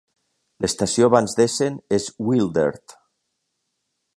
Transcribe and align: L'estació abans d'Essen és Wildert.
L'estació 0.63 1.09
abans 1.11 1.35
d'Essen 1.39 1.77
és 1.99 2.09
Wildert. 2.29 2.99